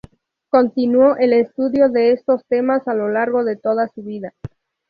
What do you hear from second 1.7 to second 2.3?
de